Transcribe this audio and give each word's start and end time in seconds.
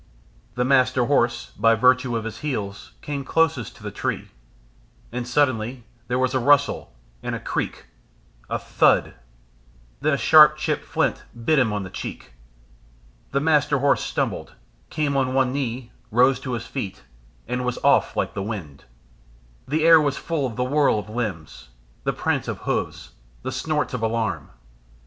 The 0.55 0.65
Master 0.65 1.05
Horse, 1.05 1.51
by 1.55 1.75
virtue 1.75 2.15
of 2.17 2.23
his 2.23 2.39
heels, 2.39 2.93
came 3.03 3.23
closest 3.23 3.75
to 3.75 3.83
the 3.83 3.91
tree. 3.91 4.29
And 5.11 5.27
suddenly 5.27 5.83
there 6.07 6.17
was 6.17 6.33
a 6.33 6.39
rustle 6.39 6.91
and 7.21 7.35
a 7.35 7.39
creak, 7.39 7.85
a 8.49 8.57
thud.... 8.57 9.13
Then 9.99 10.15
a 10.15 10.17
sharp 10.17 10.57
chipped 10.57 10.85
flint 10.85 11.21
bit 11.45 11.59
him 11.59 11.71
on 11.71 11.83
the 11.83 11.91
cheek. 11.91 12.33
The 13.31 13.41
Master 13.41 13.77
Horse 13.77 14.01
stumbled, 14.03 14.55
came 14.89 15.15
on 15.15 15.35
one 15.35 15.53
knee, 15.53 15.91
rose 16.09 16.39
to 16.39 16.53
his 16.53 16.65
feet, 16.65 17.03
and 17.47 17.63
was 17.63 17.77
off 17.83 18.17
like 18.17 18.33
the 18.33 18.41
wind. 18.41 18.85
The 19.67 19.83
air 19.85 20.01
was 20.01 20.17
full 20.17 20.47
of 20.47 20.55
the 20.55 20.63
whirl 20.63 20.97
of 20.97 21.09
limbs, 21.11 21.67
the 22.05 22.11
prance 22.13 22.47
of 22.47 22.57
hoofs, 22.61 23.11
and 23.43 23.53
snorts 23.53 23.93
of 23.93 24.01
alarm. 24.01 24.49